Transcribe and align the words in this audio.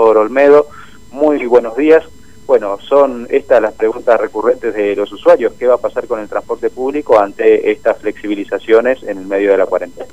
Olmedo, 0.00 0.66
muy 1.10 1.44
buenos 1.46 1.76
días. 1.76 2.04
Bueno, 2.46 2.78
son 2.80 3.26
estas 3.30 3.62
las 3.62 3.74
preguntas 3.74 4.20
recurrentes 4.20 4.74
de 4.74 4.96
los 4.96 5.12
usuarios. 5.12 5.52
¿Qué 5.58 5.66
va 5.66 5.74
a 5.74 5.78
pasar 5.78 6.06
con 6.06 6.20
el 6.20 6.28
transporte 6.28 6.70
público 6.70 7.18
ante 7.18 7.70
estas 7.70 7.98
flexibilizaciones 7.98 9.02
en 9.02 9.18
el 9.18 9.26
medio 9.26 9.52
de 9.52 9.58
la 9.58 9.66
cuarentena? 9.66 10.08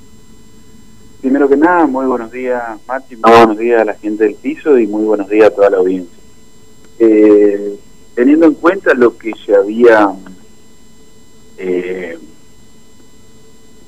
Primero 1.22 1.50
que 1.50 1.58
nada, 1.58 1.86
muy 1.86 2.06
buenos 2.06 2.32
días, 2.32 2.64
Mati, 2.88 3.16
muy 3.18 3.32
buenos 3.32 3.58
días 3.58 3.82
a 3.82 3.86
la 3.86 3.96
gente 3.96 4.24
del 4.24 4.36
piso 4.36 4.78
y 4.78 4.88
muy 4.88 5.04
buenos 5.04 5.28
días 5.28 5.48
a 5.48 5.56
toda 5.56 5.70
la 5.70 5.78
audiencia. 5.78 6.18
Eh, 6.98 7.78
teniendo 8.16 8.46
en 8.46 8.54
cuenta 8.54 8.94
lo 8.94 9.18
que 9.18 9.34
se 9.46 9.56
había 9.56 10.14
eh, 11.58 12.18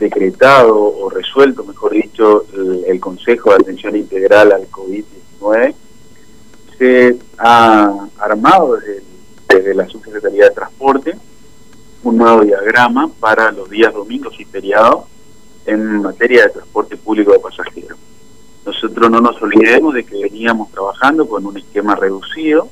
decretado 0.01 0.77
o 0.77 1.09
resuelto, 1.09 1.63
mejor 1.63 1.93
dicho, 1.93 2.45
el, 2.87 2.99
Consejo 2.99 3.51
de 3.51 3.57
Atención 3.57 3.95
Integral 3.95 4.51
al 4.51 4.69
COVID-19, 4.69 5.73
se 6.81 7.15
ha 7.37 8.07
armado 8.17 8.75
desde, 9.47 9.75
la 9.75 9.87
Subsecretaría 9.87 10.45
de 10.45 10.49
Transporte 10.49 11.15
un 12.01 12.17
nuevo 12.17 12.41
diagrama 12.41 13.07
para 13.19 13.51
los 13.51 13.69
días 13.69 13.93
domingos 13.93 14.33
y 14.39 14.45
feriados 14.45 15.05
en 15.67 16.01
materia 16.01 16.45
de 16.45 16.49
transporte 16.49 16.97
público 16.97 17.33
de 17.33 17.37
pasajeros. 17.37 17.99
Nosotros 18.65 19.11
no 19.11 19.21
nos 19.21 19.39
olvidemos 19.43 19.93
de 19.93 20.03
que 20.03 20.23
veníamos 20.23 20.71
trabajando 20.71 21.29
con 21.29 21.45
un 21.45 21.55
esquema 21.59 21.93
reducido, 21.95 22.67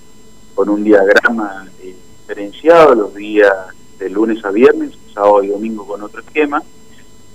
con 0.55 0.69
un 0.69 0.83
diagrama 0.83 1.67
eh, 1.83 1.95
diferenciado 2.21 2.95
los 2.95 3.13
días 3.13 3.53
de 3.99 4.09
lunes 4.09 4.43
a 4.43 4.49
viernes, 4.49 4.93
sábado 5.13 5.43
y 5.43 5.49
domingo 5.49 5.85
con 5.85 6.01
otro 6.01 6.21
esquema, 6.21 6.63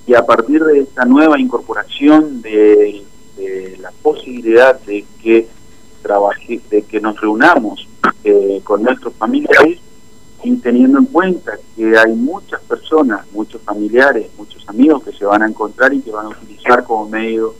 y 0.09 0.15
a 0.15 0.27
partir 0.27 0.65
de 0.65 0.81
esta 0.81 1.05
nueva 1.05 1.39
incorporación 1.39 2.43
de, 2.43 3.05
la 3.79 3.93
posibilidad 4.03 4.81
de 4.81 5.05
que 5.23 5.47
trabaje, 6.05 6.61
de 6.71 6.83
que 6.83 7.01
nos 7.01 7.21
reunamos 7.21 7.89
eh, 8.23 8.61
con 8.63 8.83
nuestros 8.83 9.15
familiares 9.15 9.81
y 10.45 10.57
teniendo 10.57 10.99
en 10.99 11.07
cuenta 11.07 11.53
que 11.75 11.97
hay 11.97 12.13
muchas 12.13 12.61
personas, 12.63 13.27
muchos 13.33 13.63
familiares, 13.63 14.29
muchos 14.37 14.63
amigos 14.69 15.03
que 15.03 15.13
se 15.13 15.25
van 15.25 15.43
a 15.43 15.49
encontrar 15.49 15.93
y 15.95 16.03
que 16.03 16.11
van 16.11 16.27
a 16.27 16.29
utilizar 16.29 16.85
como 16.85 17.09
medio 17.09 17.55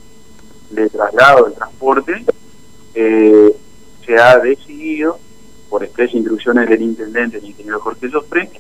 de 0.71 0.91
traslado, 0.91 1.47
de 1.47 1.53
transporte, 1.53 2.25
eh, 2.95 3.57
se 4.05 4.19
ha 4.19 4.39
decidido, 4.39 5.19
por 5.71 5.83
expresas 5.83 6.15
instrucciones 6.15 6.69
del 6.69 6.83
intendente, 6.83 7.39
el 7.39 7.47
ingeniero 7.47 7.81
Jorge 7.81 8.11
Sofre, 8.11 8.51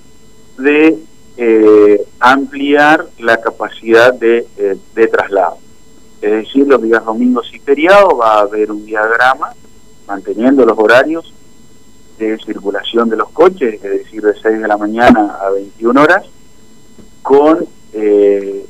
de 0.57 0.98
eh, 1.37 2.07
ampliar 2.19 3.07
la 3.19 3.41
capacidad 3.41 4.15
de, 4.15 4.47
eh, 4.57 4.77
de 4.95 5.07
traslado. 5.09 5.59
Es 6.23 6.31
decir, 6.31 6.67
los 6.67 6.81
días 6.81 7.05
domingos 7.05 7.51
y 7.53 7.59
feriados 7.59 8.19
va 8.19 8.39
a 8.39 8.41
haber 8.41 8.73
un 8.73 8.87
diagrama 8.87 9.53
manteniendo 10.07 10.65
los 10.65 10.79
horarios 10.79 11.33
de 12.19 12.39
circulación 12.39 13.09
de 13.09 13.17
los 13.17 13.31
coches, 13.31 13.75
es 13.75 13.83
decir, 13.83 14.23
de 14.23 14.35
6 14.41 14.61
de 14.61 14.69
la 14.69 14.77
mañana 14.77 15.37
a 15.41 15.51
21 15.51 16.01
horas, 16.01 16.25
con 17.23 17.67
eh, 17.93 18.67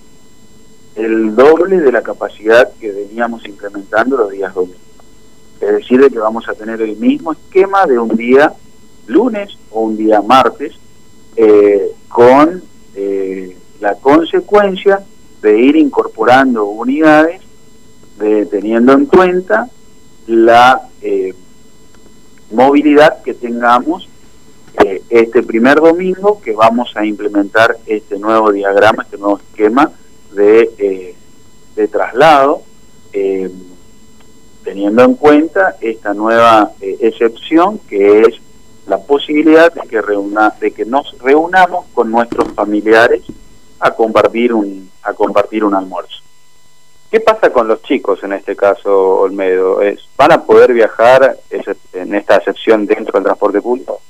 el 0.95 1.35
doble 1.35 1.81
de 1.81 1.93
la 1.93 2.03
capacidad 2.03 2.73
que 2.81 2.93
veníamos 2.93 3.45
implementando 3.47 4.17
los 4.17 4.31
días 4.31 4.55
domingos. 4.55 4.81
Es 5.61 5.73
decir, 5.73 6.01
de 6.01 6.11
que 6.11 6.19
vamos 6.19 6.49
a 6.49 6.55
tener 6.55 6.81
el 6.83 6.97
mismo 6.97 7.33
esquema 7.33 7.87
de 7.87 7.99
un 7.99 8.17
día 8.17 8.53
lunes 9.07 9.57
o 9.71 9.83
un 9.83 9.97
día 9.97 10.23
martes, 10.23 10.75
eh, 11.37 11.91
con 12.09 12.63
eh, 12.95 13.57
la 13.81 13.95
consecuencia 13.97 15.03
de 15.43 15.59
ir 15.59 15.77
incorporando 15.77 16.65
unidades, 16.65 17.43
de, 18.19 18.47
teniendo 18.47 18.93
en 18.93 19.07
cuenta 19.07 19.69
la 20.27 20.81
eh, 21.05 21.35
movilidad 22.51 23.23
que 23.23 23.35
tengamos 23.35 24.09
eh, 24.83 25.03
este 25.11 25.43
primer 25.43 25.79
domingo 25.79 26.41
que 26.41 26.53
vamos 26.53 26.97
a 26.97 27.05
implementar 27.05 27.77
este 27.85 28.19
nuevo 28.19 28.51
diagrama, 28.51 29.03
este 29.03 29.19
nuevo 29.19 29.37
esquema 29.39 29.93
de, 30.33 30.71
eh, 30.79 31.15
de 31.77 31.89
traslado, 31.89 32.63
teniendo 34.65 35.05
en 35.05 35.15
cuenta 35.15 35.77
esta 35.81 36.15
nueva 36.15 36.73
excepción 36.81 37.79
que 37.79 38.23
es 38.23 38.41
la 38.87 38.99
posibilidad 38.99 39.73
de 39.73 39.83
que, 39.83 40.01
reúna, 40.01 40.55
de 40.59 40.73
que 40.73 40.85
nos 40.85 41.17
reunamos 41.21 41.85
con 41.93 42.11
nuestros 42.11 42.51
familiares 42.55 43.23
a 43.79 43.93
compartir 43.93 44.53
un, 44.53 44.91
a 45.03 45.13
compartir 45.13 45.65
un 45.65 45.75
almuerzo. 45.75 46.24
¿Qué 47.15 47.21
pasa 47.21 47.53
con 47.53 47.69
los 47.69 47.81
chicos 47.81 48.25
en 48.25 48.33
este 48.33 48.57
caso, 48.57 49.21
Olmedo? 49.21 49.79
¿Van 50.17 50.33
a 50.33 50.43
poder 50.43 50.73
viajar 50.73 51.37
en 51.93 52.13
esta 52.13 52.39
excepción 52.39 52.87
dentro 52.87 53.13
del 53.13 53.23
transporte 53.23 53.63
público? 53.63 54.01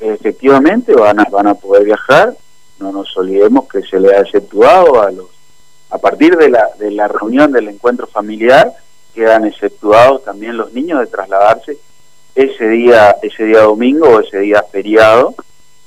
efectivamente 0.00 0.94
van 0.94 1.20
a, 1.20 1.24
van 1.24 1.48
a 1.48 1.54
poder 1.54 1.84
viajar, 1.84 2.34
no 2.78 2.92
nos 2.92 3.14
olvidemos 3.14 3.68
que 3.68 3.82
se 3.82 4.00
le 4.00 4.16
ha 4.16 4.20
exceptuado 4.20 5.02
a 5.02 5.10
los, 5.10 5.26
a 5.90 5.98
partir 5.98 6.34
de 6.38 6.48
la, 6.48 6.70
de 6.78 6.92
la 6.92 7.08
reunión 7.08 7.52
del 7.52 7.68
encuentro 7.68 8.06
familiar, 8.06 8.72
quedan 9.14 9.44
exceptuados 9.44 10.24
también 10.24 10.56
los 10.56 10.72
niños 10.72 11.00
de 11.00 11.08
trasladarse 11.08 11.76
ese 12.34 12.68
día, 12.68 13.16
ese 13.20 13.44
día 13.44 13.60
domingo 13.60 14.08
o 14.08 14.20
ese 14.20 14.38
día 14.38 14.64
feriado, 14.72 15.34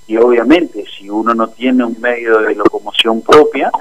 y 0.06 0.18
obviamente 0.18 0.86
si 0.96 1.10
uno 1.10 1.34
no 1.34 1.50
tiene 1.50 1.84
un 1.84 2.00
medio 2.00 2.42
de 2.42 2.54
locomoción 2.54 3.24
propia, 3.24 3.72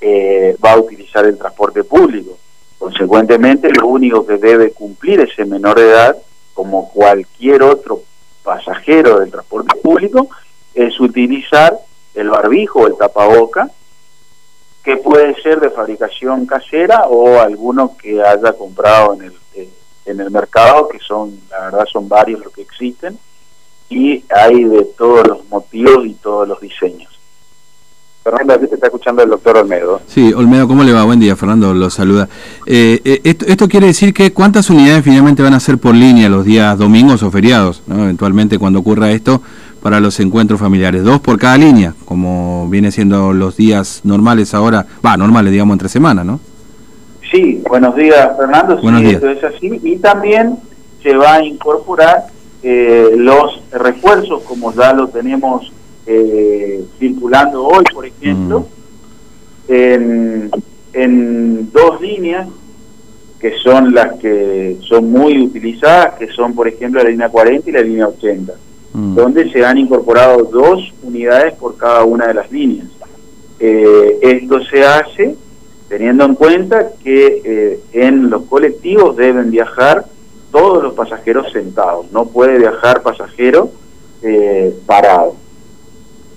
eh, 0.00 0.56
va 0.64 0.72
a 0.72 0.78
utilizar 0.78 1.24
el 1.24 1.36
transporte 1.36 1.84
público. 1.84 2.38
Consecuentemente, 2.78 3.70
lo 3.70 3.86
único 3.88 4.26
que 4.26 4.38
debe 4.38 4.72
cumplir 4.72 5.20
ese 5.20 5.44
menor 5.44 5.78
de 5.78 5.90
edad, 5.90 6.16
como 6.54 6.90
cualquier 6.90 7.62
otro 7.62 8.02
pasajero 8.42 9.20
del 9.20 9.30
transporte 9.30 9.76
público, 9.76 10.28
es 10.74 10.98
utilizar 10.98 11.78
el 12.14 12.30
barbijo 12.30 12.80
o 12.80 12.86
el 12.86 12.96
tapaboca, 12.96 13.70
que 14.82 14.96
puede 14.96 15.40
ser 15.42 15.60
de 15.60 15.70
fabricación 15.70 16.46
casera 16.46 17.02
o 17.06 17.38
alguno 17.38 17.96
que 17.98 18.22
haya 18.22 18.52
comprado 18.54 19.14
en 19.14 19.22
el, 19.24 19.32
eh, 19.54 19.68
en 20.06 20.20
el 20.20 20.30
mercado, 20.30 20.88
que 20.88 20.98
son, 21.00 21.38
la 21.50 21.66
verdad, 21.66 21.84
son 21.84 22.08
varios 22.08 22.40
los 22.40 22.52
que 22.52 22.62
existen, 22.62 23.18
y 23.90 24.24
hay 24.30 24.64
de 24.64 24.84
todos 24.96 25.26
los 25.26 25.44
motivos 25.48 26.06
y 26.06 26.14
todos 26.14 26.48
los 26.48 26.60
diseños. 26.60 27.09
Fernando, 28.22 28.52
aquí 28.52 28.66
te 28.66 28.74
está 28.74 28.88
escuchando 28.88 29.22
el 29.22 29.30
doctor 29.30 29.56
Olmedo. 29.56 30.02
Sí, 30.06 30.32
Olmedo, 30.34 30.68
¿cómo 30.68 30.84
le 30.84 30.92
va? 30.92 31.04
Buen 31.04 31.20
día, 31.20 31.36
Fernando, 31.36 31.72
lo 31.72 31.88
saluda. 31.88 32.28
Eh, 32.66 33.00
eh, 33.02 33.20
esto, 33.24 33.66
quiere 33.66 33.86
decir 33.86 34.12
que 34.12 34.32
cuántas 34.34 34.68
unidades 34.68 35.02
finalmente 35.02 35.42
van 35.42 35.54
a 35.54 35.60
ser 35.60 35.78
por 35.78 35.94
línea 35.94 36.28
los 36.28 36.44
días 36.44 36.76
domingos 36.76 37.22
o 37.22 37.30
feriados, 37.30 37.82
eventualmente 37.90 38.58
cuando 38.58 38.80
ocurra 38.80 39.10
esto, 39.10 39.40
para 39.82 40.00
los 40.00 40.20
encuentros 40.20 40.60
familiares. 40.60 41.02
Dos 41.02 41.20
por 41.20 41.38
cada 41.38 41.56
línea, 41.56 41.94
como 42.04 42.68
viene 42.68 42.92
siendo 42.92 43.32
los 43.32 43.56
días 43.56 44.02
normales 44.04 44.52
ahora, 44.52 44.84
va, 45.04 45.16
normales, 45.16 45.52
digamos, 45.52 45.74
entre 45.74 45.88
semana, 45.88 46.22
¿no? 46.22 46.40
Sí, 47.30 47.62
buenos 47.66 47.96
días, 47.96 48.36
Fernando. 48.36 48.76
Buenos 48.82 49.00
días. 49.00 49.22
es 49.22 49.44
así. 49.44 49.80
Y 49.82 49.96
también 49.96 50.58
se 51.02 51.16
va 51.16 51.36
a 51.36 51.44
incorporar 51.44 52.24
eh, 52.62 53.12
los 53.16 53.62
refuerzos, 53.72 54.42
como 54.42 54.74
ya 54.74 54.92
lo 54.92 55.08
tenemos 55.08 55.72
eh, 56.06 56.84
circulando 56.98 57.64
hoy, 57.64 57.84
por 57.92 58.06
ejemplo, 58.06 58.60
mm. 58.60 59.72
en, 59.72 60.50
en 60.92 61.72
dos 61.72 62.00
líneas 62.00 62.48
que 63.40 63.56
son 63.58 63.94
las 63.94 64.18
que 64.18 64.76
son 64.82 65.10
muy 65.10 65.40
utilizadas, 65.40 66.14
que 66.18 66.28
son, 66.28 66.54
por 66.54 66.68
ejemplo, 66.68 67.02
la 67.02 67.08
línea 67.08 67.30
40 67.30 67.70
y 67.70 67.72
la 67.72 67.80
línea 67.80 68.08
80, 68.08 68.52
mm. 68.92 69.14
donde 69.14 69.50
se 69.50 69.64
han 69.64 69.78
incorporado 69.78 70.44
dos 70.44 70.92
unidades 71.02 71.54
por 71.54 71.76
cada 71.76 72.04
una 72.04 72.26
de 72.26 72.34
las 72.34 72.52
líneas. 72.52 72.86
Eh, 73.58 74.18
esto 74.22 74.62
se 74.64 74.84
hace 74.84 75.36
teniendo 75.90 76.24
en 76.24 76.36
cuenta 76.36 76.92
que 77.02 77.42
eh, 77.44 77.80
en 77.92 78.30
los 78.30 78.44
colectivos 78.44 79.16
deben 79.16 79.50
viajar 79.50 80.04
todos 80.52 80.82
los 80.84 80.94
pasajeros 80.94 81.50
sentados, 81.52 82.12
no 82.12 82.26
puede 82.26 82.58
viajar 82.58 83.02
pasajero 83.02 83.70
eh, 84.22 84.72
parado. 84.86 85.34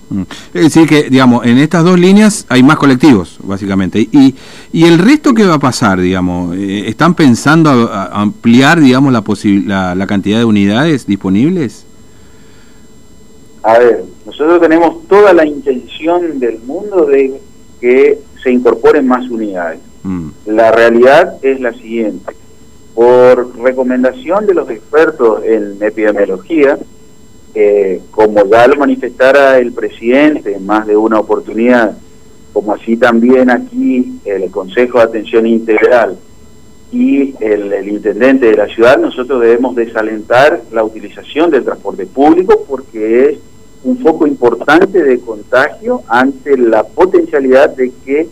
Mm. 0.10 0.22
Es 0.54 0.64
decir, 0.64 0.88
que, 0.88 1.10
digamos, 1.10 1.46
en 1.46 1.58
estas 1.58 1.84
dos 1.84 2.00
líneas 2.00 2.46
hay 2.50 2.64
más 2.64 2.78
colectivos, 2.78 3.38
básicamente. 3.44 4.00
¿Y, 4.00 4.36
y 4.72 4.86
el 4.86 5.00
resto 5.00 5.34
qué 5.34 5.46
va 5.46 5.56
a 5.56 5.60
pasar, 5.60 6.00
digamos? 6.00 6.56
Eh, 6.56 6.88
¿Están 6.88 7.16
pensando 7.16 7.92
ampliar, 7.92 8.80
digamos, 8.80 9.12
la, 9.14 9.24
la, 9.66 9.96
la 9.96 10.08
cantidad 10.08 10.40
de 10.40 10.46
unidades 10.46 11.06
disponibles? 11.06 11.86
A 13.64 13.80
ver, 13.80 14.04
nosotros 14.26 14.60
tenemos 14.62 15.08
toda 15.08 15.34
la 15.34 15.46
intención 15.46 16.40
del 16.40 16.60
mundo 16.60 17.06
de 17.06 17.40
que 17.80 18.20
se 18.44 18.52
incorporen 18.52 19.08
más 19.08 19.30
unidades. 19.30 19.80
Mm. 20.04 20.30
La 20.48 20.72
realidad 20.72 21.36
es 21.42 21.60
la 21.62 21.74
siguiente. 21.74 22.36
Por 22.94 23.58
recomendación 23.58 24.46
de 24.46 24.54
los 24.54 24.70
expertos 24.70 25.44
en 25.46 25.82
epidemiología, 25.82 26.78
eh, 27.56 28.02
como 28.12 28.46
ya 28.50 28.68
lo 28.68 28.76
manifestara 28.76 29.60
el 29.60 29.74
presidente 29.74 30.56
en 30.56 30.66
más 30.66 30.88
de 30.88 30.98
una 30.98 31.20
oportunidad, 31.20 31.96
como 32.52 32.74
así 32.74 32.98
también 32.98 33.50
aquí 33.50 34.20
el 34.26 34.50
Consejo 34.52 35.00
de 35.00 35.04
Atención 35.06 35.46
Integral 35.46 36.18
y 36.92 37.34
el, 37.40 37.90
intendente 37.90 38.46
de 38.46 38.56
la 38.56 38.68
ciudad, 38.68 39.00
nosotros 39.00 39.42
debemos 39.42 39.76
desalentar 39.76 40.62
la 40.72 40.84
utilización 40.84 41.50
del 41.50 41.64
transporte 41.64 42.06
público 42.06 42.64
porque 42.68 43.30
es 43.30 43.38
un 43.84 43.98
foco 43.98 44.28
importante 44.28 45.04
de 45.04 45.20
contagio 45.20 46.04
ante 46.08 46.56
la 46.58 46.84
potencialidad 46.84 47.76
de 47.76 47.92
que 48.06 48.28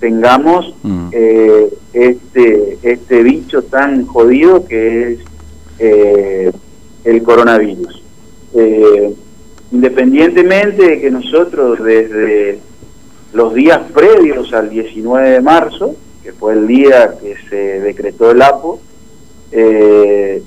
tengamos 0.00 0.74
mm. 0.82 1.08
eh, 1.12 1.72
este, 1.92 2.78
este 2.82 3.22
bicho 3.22 3.62
tan 3.62 4.04
jodido 4.06 4.64
que 4.66 5.12
es 5.12 5.18
eh, 5.78 6.52
el 7.04 7.22
coronavirus. 7.22 7.99
Eh, 8.54 9.14
independientemente 9.72 10.88
de 10.88 11.00
que 11.00 11.10
nosotros 11.10 11.82
desde 11.82 12.58
los 13.32 13.54
días 13.54 13.80
previos 13.92 14.52
al 14.52 14.68
19 14.70 15.30
de 15.30 15.40
marzo, 15.40 15.94
que 16.22 16.32
fue 16.32 16.54
el 16.54 16.66
día 16.66 17.14
que 17.20 17.36
se 17.48 17.80
decretó 17.80 18.30
el 18.30 18.42
APO, 18.42 18.80
eh, 19.52 20.42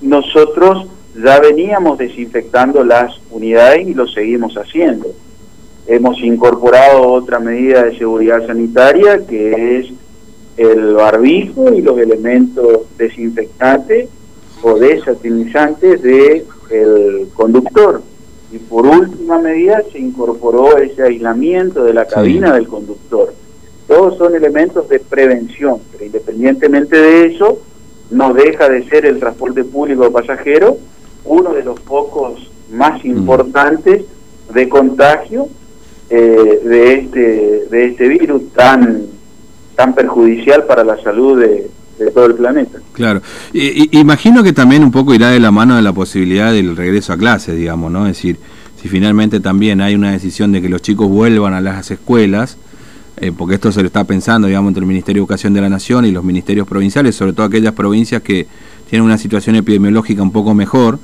nosotros 0.00 0.86
ya 1.20 1.40
veníamos 1.40 1.98
desinfectando 1.98 2.84
las 2.84 3.20
unidades 3.30 3.88
y 3.88 3.94
lo 3.94 4.06
seguimos 4.06 4.54
haciendo. 4.56 5.08
Hemos 5.86 6.20
incorporado 6.22 7.08
otra 7.08 7.40
medida 7.40 7.84
de 7.84 7.98
seguridad 7.98 8.46
sanitaria 8.46 9.26
que 9.26 9.78
es 9.78 9.86
el 10.56 10.94
barbijo 10.94 11.72
y 11.72 11.82
los 11.82 11.98
elementos 11.98 12.82
desinfectantes 12.96 14.08
o 14.62 14.78
desatinizantes 14.78 16.02
del 16.02 16.44
el 16.70 17.28
conductor. 17.34 18.02
Y 18.50 18.58
por 18.58 18.86
última 18.86 19.38
medida 19.38 19.82
se 19.92 19.98
incorporó 19.98 20.78
ese 20.78 21.02
aislamiento 21.02 21.84
de 21.84 21.92
la 21.92 22.06
cabina 22.06 22.52
del 22.54 22.66
conductor. 22.66 23.34
Todos 23.86 24.16
son 24.16 24.34
elementos 24.34 24.88
de 24.88 25.00
prevención, 25.00 25.78
pero 25.92 26.04
independientemente 26.04 26.96
de 26.96 27.26
eso, 27.26 27.58
no 28.10 28.32
deja 28.32 28.68
de 28.68 28.88
ser 28.88 29.04
el 29.04 29.18
transporte 29.18 29.64
público 29.64 30.04
de 30.04 30.10
pasajeros 30.10 30.76
uno 31.24 31.52
de 31.52 31.62
los 31.62 31.78
focos 31.80 32.50
más 32.70 33.04
mm. 33.04 33.08
importantes 33.08 34.04
de 34.52 34.68
contagio 34.68 35.48
eh, 36.10 36.60
de 36.64 36.94
este 36.94 37.66
de 37.70 37.84
este 37.86 38.08
virus 38.08 38.50
tan 38.54 39.02
tan 39.76 39.94
perjudicial 39.94 40.64
para 40.64 40.84
la 40.84 41.00
salud 41.02 41.40
de, 41.40 41.70
todo 42.14 42.26
el 42.26 42.34
planeta. 42.34 42.78
Claro. 42.92 43.22
imagino 43.52 44.42
que 44.42 44.52
también 44.52 44.82
un 44.82 44.90
poco 44.90 45.14
irá 45.14 45.30
de 45.30 45.40
la 45.40 45.50
mano 45.50 45.76
de 45.76 45.82
la 45.82 45.92
posibilidad 45.92 46.52
del 46.52 46.76
regreso 46.76 47.12
a 47.12 47.16
clases, 47.16 47.56
digamos, 47.56 47.90
¿no? 47.90 48.06
Es 48.06 48.16
decir, 48.16 48.38
si 48.80 48.88
finalmente 48.88 49.40
también 49.40 49.80
hay 49.80 49.94
una 49.94 50.12
decisión 50.12 50.52
de 50.52 50.62
que 50.62 50.68
los 50.68 50.82
chicos 50.82 51.08
vuelvan 51.08 51.52
a 51.52 51.60
las 51.60 51.90
escuelas, 51.90 52.56
eh, 53.16 53.32
porque 53.36 53.56
esto 53.56 53.72
se 53.72 53.80
lo 53.80 53.88
está 53.88 54.04
pensando, 54.04 54.46
digamos, 54.46 54.68
entre 54.68 54.82
el 54.82 54.86
Ministerio 54.86 55.20
de 55.20 55.24
Educación 55.24 55.52
de 55.52 55.60
la 55.60 55.68
Nación 55.68 56.04
y 56.04 56.12
los 56.12 56.22
ministerios 56.22 56.68
provinciales, 56.68 57.16
sobre 57.16 57.32
todo 57.32 57.46
aquellas 57.46 57.74
provincias 57.74 58.22
que 58.22 58.46
tienen 58.88 59.04
una 59.04 59.18
situación 59.18 59.56
epidemiológica 59.56 60.22
un 60.22 60.30
poco 60.30 60.54
mejor 60.54 61.00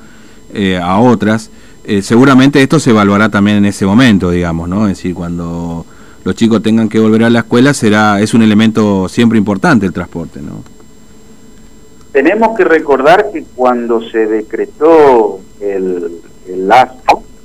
eh, 0.52 0.79
a 0.81 1.00
otras, 1.00 1.50
eh, 1.82 2.00
seguramente 2.02 2.62
esto 2.62 2.79
se 2.79 2.90
evaluará 2.90 3.29
también 3.29 3.56
en 3.56 3.64
ese 3.64 3.85
momento, 3.85 4.31
digamos, 4.31 4.69
¿no? 4.69 4.87
Es 4.87 4.97
decir, 4.97 5.12
cuando 5.12 5.85
los 6.23 6.35
chicos 6.37 6.62
tengan 6.62 6.88
que 6.88 7.00
volver 7.00 7.25
a 7.25 7.31
la 7.31 7.40
escuela, 7.40 7.75
será 7.75 8.20
es 8.20 8.35
un 8.35 8.43
elemento 8.43 9.08
siempre 9.08 9.37
importante 9.37 9.85
el 9.85 9.93
transporte, 9.93 10.40
¿no? 10.40 10.62
Tenemos 12.14 12.56
que 12.56 12.62
recordar 12.62 13.32
que 13.32 13.43
cuando 13.56 14.00
se 14.00 14.26
decretó 14.26 15.40
el, 15.61 16.20
el 16.46 16.72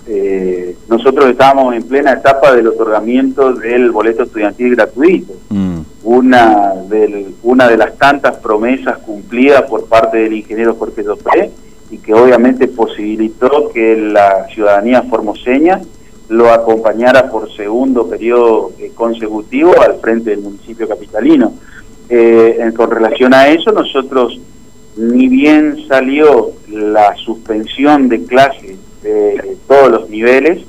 eh, 0.05 0.75
nosotros 0.87 1.27
estábamos 1.27 1.73
en 1.73 1.81
plena 1.81 2.13
etapa 2.13 2.53
del 2.53 2.67
otorgamiento 2.67 3.51
del 3.53 3.89
boleto 3.89 4.25
estudiantil 4.25 4.75
gratuito, 4.75 5.33
mm. 5.49 5.79
una, 6.03 6.75
del, 6.87 7.33
una 7.41 7.67
de 7.67 7.77
las 7.77 7.97
tantas 7.97 8.37
promesas 8.37 8.99
cumplidas 8.99 9.63
por 9.63 9.87
parte 9.87 10.17
del 10.17 10.33
ingeniero 10.33 10.75
Jorge 10.75 11.01
Dopé 11.01 11.49
y 11.89 11.97
que 11.97 12.13
obviamente 12.13 12.67
posibilitó 12.67 13.71
que 13.73 13.97
la 13.97 14.45
ciudadanía 14.53 15.01
formoseña 15.01 15.81
lo 16.27 16.53
acompañara 16.53 17.31
por 17.31 17.51
segundo 17.55 18.07
periodo 18.07 18.73
eh, 18.77 18.91
consecutivo 18.93 19.81
al 19.81 19.95
frente 19.95 20.29
del 20.29 20.41
municipio 20.41 20.87
capitalino. 20.87 21.53
Eh, 22.11 22.71
con 22.75 22.89
relación 22.89 23.35
a 23.35 23.49
eso, 23.49 23.71
nosotros, 23.71 24.39
ni 24.99 25.29
bien 25.29 25.87
salió 25.87 26.51
la 26.67 27.15
suspensión 27.15 28.09
de 28.09 28.25
clases 28.25 28.77
de 29.01 29.57
todos 29.65 29.89
los 29.89 30.09
niveles, 30.09 30.65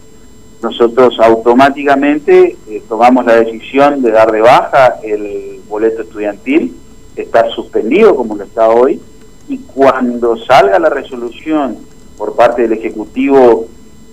nosotros 0.62 1.18
automáticamente 1.18 2.56
eh, 2.68 2.82
tomamos 2.88 3.26
la 3.26 3.36
decisión 3.36 4.02
de 4.02 4.12
dar 4.12 4.30
de 4.30 4.40
baja 4.40 5.00
el 5.02 5.60
boleto 5.68 6.02
estudiantil, 6.02 6.76
estar 7.16 7.50
suspendido 7.50 8.14
como 8.14 8.36
lo 8.36 8.44
está 8.44 8.68
hoy, 8.68 9.00
y 9.48 9.58
cuando 9.58 10.36
salga 10.36 10.78
la 10.78 10.90
resolución 10.90 11.78
por 12.16 12.36
parte 12.36 12.62
del 12.62 12.74
Ejecutivo 12.74 13.66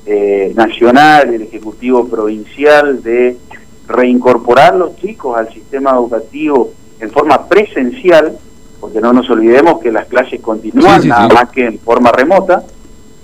eh, 0.07 0.51
Nacional, 0.55 1.31
el 1.31 1.43
Ejecutivo 1.43 2.07
Provincial, 2.07 3.03
de 3.03 3.37
reincorporar 3.87 4.75
los 4.75 4.95
chicos 4.95 5.37
al 5.37 5.53
sistema 5.53 5.91
educativo 5.91 6.71
en 6.99 7.11
forma 7.11 7.47
presencial, 7.47 8.35
porque 8.79 9.01
no 9.01 9.13
nos 9.13 9.29
olvidemos 9.29 9.79
que 9.79 9.91
las 9.91 10.07
clases 10.07 10.39
continúan, 10.41 11.07
nada 11.07 11.27
más 11.29 11.49
que 11.49 11.65
en 11.65 11.79
forma 11.79 12.11
remota, 12.11 12.63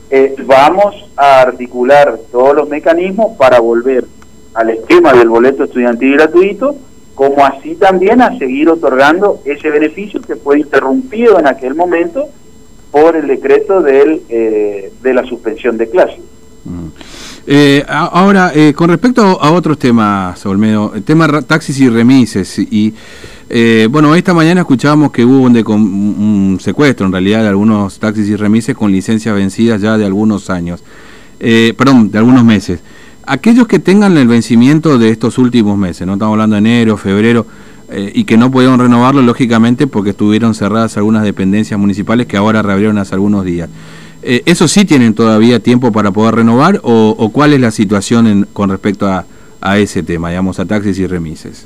eh, 0.09 0.35
vamos 0.45 0.95
a 1.15 1.41
articular 1.41 2.19
todos 2.31 2.55
los 2.55 2.69
mecanismos 2.69 3.37
para 3.37 3.59
volver 3.59 4.05
al 4.53 4.69
esquema 4.69 5.13
del 5.13 5.29
boleto 5.29 5.63
estudiantil 5.63 6.13
gratuito, 6.13 6.75
como 7.15 7.45
así 7.45 7.75
también 7.75 8.21
a 8.21 8.37
seguir 8.37 8.69
otorgando 8.69 9.41
ese 9.45 9.69
beneficio 9.69 10.21
que 10.21 10.35
fue 10.35 10.59
interrumpido 10.59 11.39
en 11.39 11.47
aquel 11.47 11.75
momento 11.75 12.27
por 12.91 13.15
el 13.15 13.27
decreto 13.27 13.81
del, 13.81 14.21
eh, 14.29 14.91
de 15.01 15.13
la 15.13 15.23
suspensión 15.25 15.77
de 15.77 15.89
clases. 15.89 16.19
Mm. 16.65 16.87
Eh, 17.45 17.83
ahora, 17.87 18.53
con 18.75 18.89
respecto 18.89 19.21
a 19.21 19.51
otros 19.51 19.77
temas, 19.77 20.45
Olmedo, 20.45 20.93
el 20.95 21.03
tema 21.03 21.41
taxis 21.41 21.79
y 21.79 21.89
remises 21.89 22.57
y 22.59 22.93
eh, 23.49 23.87
bueno, 23.89 24.15
esta 24.15 24.33
mañana 24.33 24.61
escuchábamos 24.61 25.11
que 25.11 25.25
hubo 25.25 25.41
un, 25.41 26.57
secuestro 26.61 27.05
en 27.05 27.11
realidad 27.11 27.41
de 27.41 27.49
algunos 27.49 27.99
taxis 27.99 28.27
y 28.29 28.35
remises 28.35 28.75
con 28.75 28.91
licencias 28.91 29.35
vencidas 29.35 29.81
ya 29.81 29.97
de 29.97 30.05
algunos 30.05 30.49
años, 30.49 30.83
eh, 31.39 31.73
perdón, 31.77 32.11
de 32.11 32.17
algunos 32.17 32.43
meses. 32.43 32.79
Aquellos 33.25 33.67
que 33.67 33.79
tengan 33.79 34.17
el 34.17 34.27
vencimiento 34.27 34.97
de 34.97 35.09
estos 35.09 35.37
últimos 35.37 35.77
meses, 35.77 36.05
no 36.05 36.13
estamos 36.13 36.33
hablando 36.33 36.55
de 36.55 36.59
enero, 36.59 36.97
febrero, 36.97 37.45
eh, 37.89 38.11
y 38.15 38.23
que 38.23 38.37
no 38.37 38.49
pudieron 38.49 38.79
renovarlo, 38.79 39.21
lógicamente, 39.21 39.87
porque 39.87 40.11
estuvieron 40.11 40.55
cerradas 40.55 40.97
algunas 40.97 41.23
dependencias 41.23 41.79
municipales 41.79 42.27
que 42.27 42.37
ahora 42.37 42.61
reabrieron 42.61 42.97
hace 42.97 43.13
algunos 43.13 43.45
días. 43.45 43.69
¿Eso 44.25 44.69
sí 44.69 44.85
tienen 44.85 45.13
todavía 45.13 45.59
tiempo 45.59 45.91
para 45.91 46.11
poder 46.11 46.35
renovar 46.35 46.79
o, 46.83 47.29
cuál 47.33 47.51
es 47.51 47.59
la 47.59 47.71
situación 47.71 48.47
con 48.53 48.69
respecto 48.69 49.05
a, 49.05 49.25
a 49.59 49.77
ese 49.79 50.01
tema, 50.01 50.29
digamos, 50.29 50.59
a 50.59 50.65
taxis 50.65 50.97
y 50.97 51.07
remises? 51.07 51.65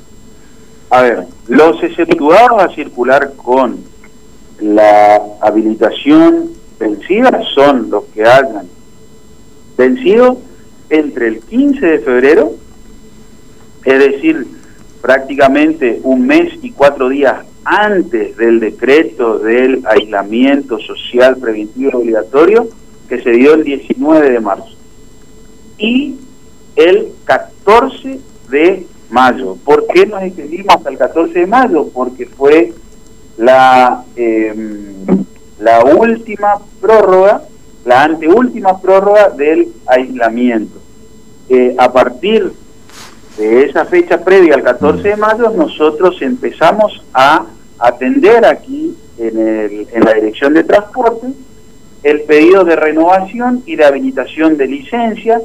A 0.90 1.02
ver, 1.02 1.26
los 1.48 1.82
exceptuados 1.82 2.62
a 2.62 2.74
circular 2.74 3.32
con 3.36 3.84
la 4.60 5.20
habilitación 5.40 6.50
vencida 6.78 7.42
son 7.54 7.90
los 7.90 8.04
que 8.06 8.22
hayan 8.24 8.68
vencido 9.76 10.38
entre 10.88 11.28
el 11.28 11.40
15 11.40 11.86
de 11.86 11.98
febrero, 11.98 12.52
es 13.84 13.98
decir, 13.98 14.46
prácticamente 15.02 16.00
un 16.02 16.26
mes 16.26 16.52
y 16.62 16.70
cuatro 16.72 17.08
días 17.08 17.44
antes 17.64 18.36
del 18.36 18.58
decreto 18.58 19.38
del 19.38 19.82
aislamiento 19.86 20.78
social 20.78 21.36
preventivo 21.36 21.98
obligatorio 21.98 22.68
que 23.08 23.20
se 23.20 23.30
dio 23.30 23.54
el 23.54 23.64
19 23.64 24.30
de 24.30 24.40
marzo 24.40 24.74
y 25.76 26.16
el 26.76 27.08
14 27.24 28.20
de 28.50 28.86
mayo. 29.10 29.56
¿Por 29.64 29.86
qué 29.86 30.06
nos 30.06 30.22
extendimos 30.22 30.74
hasta 30.76 30.90
el 30.90 30.98
14 30.98 31.38
de 31.40 31.46
mayo? 31.46 31.88
Porque 31.92 32.26
fue 32.26 32.72
la, 33.36 34.04
em, 34.16 35.24
la 35.60 35.84
última 35.84 36.58
prórroga, 36.80 37.42
la 37.84 38.04
anteúltima 38.04 38.80
prórroga 38.80 39.30
del 39.30 39.68
aislamiento. 39.86 40.78
Eh, 41.48 41.74
a 41.78 41.92
partir 41.92 42.52
de 43.38 43.64
esa 43.64 43.84
fecha 43.84 44.22
previa 44.22 44.54
al 44.54 44.62
14 44.62 45.08
de 45.08 45.16
mayo, 45.16 45.50
nosotros 45.50 46.20
empezamos 46.20 47.02
a 47.14 47.46
atender 47.78 48.44
aquí 48.44 48.96
en, 49.16 49.38
el, 49.38 49.88
en 49.92 50.04
la 50.04 50.14
Dirección 50.14 50.54
de 50.54 50.64
Transporte 50.64 51.28
el 52.02 52.22
pedido 52.22 52.64
de 52.64 52.76
renovación 52.76 53.62
y 53.66 53.76
de 53.76 53.84
habilitación 53.84 54.56
de 54.56 54.66
licencia 54.66 55.40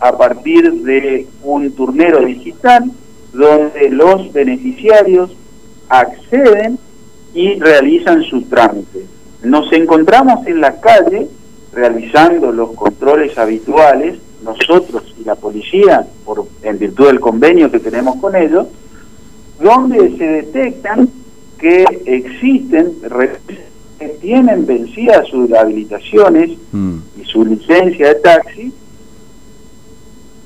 a 0.00 0.16
partir 0.16 0.72
de 0.82 1.26
un 1.42 1.72
turnero 1.72 2.24
digital 2.24 2.90
donde 3.32 3.90
los 3.90 4.32
beneficiarios 4.32 5.30
acceden 5.88 6.78
y 7.34 7.58
realizan 7.58 8.22
su 8.24 8.42
trámite. 8.42 9.06
Nos 9.42 9.72
encontramos 9.72 10.46
en 10.46 10.60
la 10.60 10.80
calle 10.80 11.28
realizando 11.72 12.52
los 12.52 12.72
controles 12.72 13.36
habituales, 13.38 14.18
nosotros 14.44 15.14
y 15.18 15.24
la 15.24 15.34
policía, 15.34 16.06
por, 16.24 16.46
en 16.62 16.78
virtud 16.78 17.06
del 17.06 17.20
convenio 17.20 17.70
que 17.70 17.78
tenemos 17.78 18.16
con 18.16 18.36
ellos, 18.36 18.66
donde 19.60 20.16
se 20.18 20.24
detectan 20.24 21.08
que 21.58 21.84
existen, 22.04 22.92
que 23.98 24.08
tienen 24.20 24.66
vencidas 24.66 25.28
sus 25.28 25.52
habilitaciones 25.52 26.50
mm. 26.72 26.96
y 27.20 27.24
su 27.24 27.44
licencia 27.44 28.08
de 28.08 28.14
taxi 28.16 28.72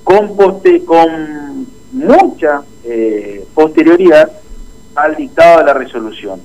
con, 0.04 0.36
poste, 0.36 0.84
con 0.84 1.66
mucha 1.92 2.62
eh, 2.88 3.44
posterioridad 3.54 4.30
al 4.94 5.16
dictado 5.16 5.58
de 5.58 5.64
la 5.64 5.74
resolución. 5.74 6.40